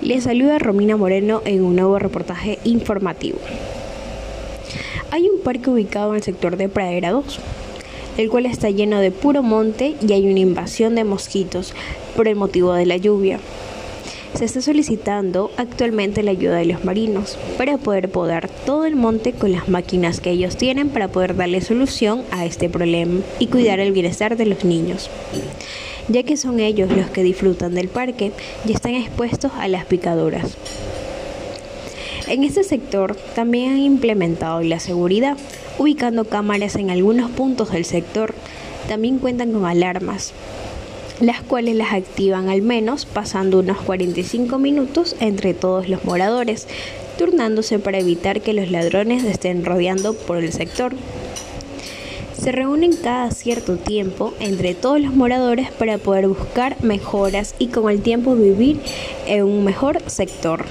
Les 0.00 0.22
saluda 0.22 0.60
Romina 0.60 0.96
Moreno 0.96 1.42
en 1.44 1.64
un 1.64 1.74
nuevo 1.74 1.98
reportaje 1.98 2.60
informativo. 2.62 3.38
Hay 5.10 5.28
un 5.28 5.40
parque 5.40 5.70
ubicado 5.70 6.10
en 6.10 6.16
el 6.16 6.22
sector 6.22 6.56
de 6.56 6.68
Pradera 6.68 7.10
2, 7.10 7.40
el 8.16 8.30
cual 8.30 8.46
está 8.46 8.70
lleno 8.70 9.00
de 9.00 9.10
puro 9.10 9.42
monte 9.42 9.96
y 10.00 10.12
hay 10.12 10.30
una 10.30 10.38
invasión 10.38 10.94
de 10.94 11.02
mosquitos 11.02 11.74
por 12.14 12.28
el 12.28 12.36
motivo 12.36 12.74
de 12.74 12.86
la 12.86 12.96
lluvia. 12.96 13.40
Se 14.38 14.44
está 14.44 14.60
solicitando 14.60 15.50
actualmente 15.56 16.22
la 16.22 16.30
ayuda 16.30 16.58
de 16.58 16.66
los 16.66 16.84
marinos 16.84 17.36
para 17.56 17.76
poder 17.76 18.08
podar 18.08 18.48
todo 18.48 18.84
el 18.84 18.94
monte 18.94 19.32
con 19.32 19.50
las 19.50 19.68
máquinas 19.68 20.20
que 20.20 20.30
ellos 20.30 20.56
tienen 20.56 20.90
para 20.90 21.08
poder 21.08 21.34
darle 21.34 21.60
solución 21.60 22.22
a 22.30 22.46
este 22.46 22.68
problema 22.68 23.20
y 23.40 23.48
cuidar 23.48 23.80
el 23.80 23.90
bienestar 23.90 24.36
de 24.36 24.46
los 24.46 24.64
niños 24.64 25.10
ya 26.06 26.22
que 26.22 26.36
son 26.36 26.60
ellos 26.60 26.88
los 26.96 27.10
que 27.10 27.24
disfrutan 27.24 27.74
del 27.74 27.88
parque 27.88 28.30
y 28.64 28.70
están 28.70 28.94
expuestos 28.94 29.50
a 29.58 29.66
las 29.66 29.86
picaduras. 29.86 30.56
En 32.28 32.44
este 32.44 32.62
sector 32.62 33.16
también 33.34 33.72
han 33.72 33.80
implementado 33.80 34.62
la 34.62 34.78
seguridad, 34.78 35.36
ubicando 35.78 36.26
cámaras 36.26 36.76
en 36.76 36.90
algunos 36.90 37.28
puntos 37.32 37.72
del 37.72 37.84
sector. 37.84 38.34
También 38.86 39.18
cuentan 39.18 39.52
con 39.52 39.66
alarmas, 39.66 40.32
las 41.20 41.42
cuales 41.42 41.76
las 41.76 41.92
activan 41.92 42.48
al 42.48 42.62
menos 42.62 43.06
pasando 43.06 43.58
unos 43.60 43.78
45 43.78 44.58
minutos 44.58 45.16
entre 45.20 45.54
todos 45.54 45.88
los 45.88 46.04
moradores, 46.04 46.68
turnándose 47.18 47.78
para 47.78 47.98
evitar 47.98 48.40
que 48.40 48.52
los 48.52 48.70
ladrones 48.70 49.24
estén 49.24 49.64
rodeando 49.64 50.14
por 50.14 50.38
el 50.38 50.52
sector 50.52 50.94
se 52.38 52.52
reúnen 52.52 52.96
cada 52.96 53.30
cierto 53.32 53.76
tiempo 53.76 54.32
entre 54.38 54.74
todos 54.74 55.00
los 55.00 55.12
moradores 55.12 55.72
para 55.72 55.98
poder 55.98 56.28
buscar 56.28 56.76
mejoras 56.82 57.54
y 57.58 57.66
con 57.66 57.90
el 57.90 58.00
tiempo 58.00 58.36
vivir 58.36 58.80
en 59.26 59.42
un 59.44 59.64
mejor 59.64 60.00
sector. 60.06 60.64